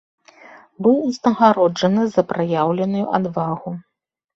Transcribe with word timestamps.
Быў 0.87 0.97
узнагароджаны 1.11 2.01
за 2.17 2.21
праяўленую 2.35 3.05
адвагу. 3.23 3.81